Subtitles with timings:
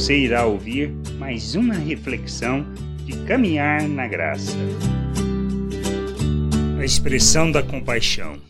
[0.00, 2.64] você irá ouvir mais uma reflexão
[3.04, 4.56] de caminhar na graça.
[6.80, 8.40] A expressão da compaixão.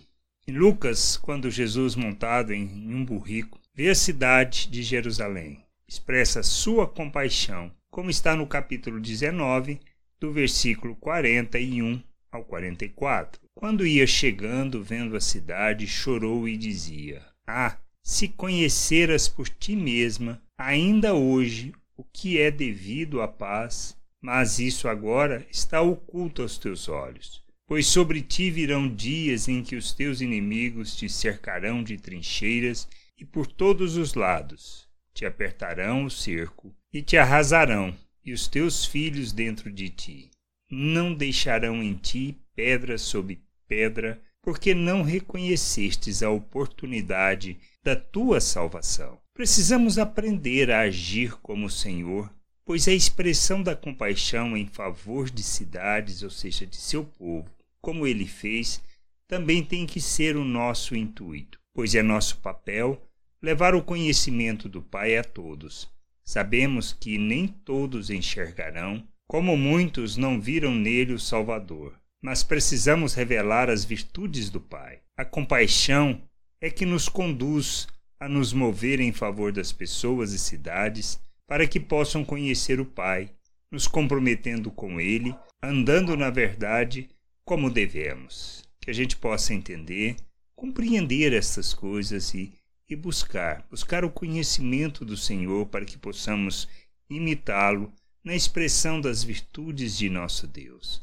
[0.46, 5.58] Em Lucas, quando Jesus, montado em um burrico, vê a cidade de Jerusalém,
[5.88, 9.80] expressa sua compaixão, como está no capítulo 19,
[10.20, 13.40] do versículo 41 ao 44.
[13.56, 20.40] Quando ia chegando, vendo a cidade, chorou e dizia: Ah, se conheceras por ti mesma,
[20.60, 26.88] ainda hoje, o que é devido à paz, mas isso agora está oculto aos teus
[26.88, 27.42] olhos.
[27.66, 32.86] Pois sobre ti virão dias em que os teus inimigos te cercarão de trincheiras
[33.18, 38.84] e por todos os lados te apertarão o cerco e te arrasarão, e os teus
[38.84, 40.30] filhos dentro de ti.
[40.70, 49.18] Não deixarão em ti pedra sobre pedra, porque não reconhecestes a oportunidade da tua salvação.
[49.34, 52.32] Precisamos aprender a agir como o Senhor,
[52.64, 57.50] pois a expressão da compaixão em favor de cidades, ou seja, de seu povo,
[57.80, 58.80] como ele fez,
[59.26, 63.00] também tem que ser o nosso intuito, pois é nosso papel
[63.42, 65.88] levar o conhecimento do Pai a todos.
[66.24, 73.70] Sabemos que nem todos enxergarão, como muitos não viram nele o Salvador, mas precisamos revelar
[73.70, 75.00] as virtudes do Pai.
[75.16, 76.22] A compaixão
[76.60, 81.80] é que nos conduz a nos mover em favor das pessoas e cidades para que
[81.80, 83.30] possam conhecer o Pai,
[83.72, 87.08] nos comprometendo com Ele, andando na verdade
[87.44, 88.62] como devemos.
[88.80, 90.16] Que a gente possa entender,
[90.54, 92.52] compreender estas coisas e,
[92.88, 96.68] e buscar, buscar o conhecimento do Senhor para que possamos
[97.08, 101.02] imitá-lo na expressão das virtudes de nosso Deus.